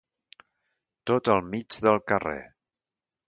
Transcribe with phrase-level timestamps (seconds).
[1.11, 2.39] Tot al mig del carrer.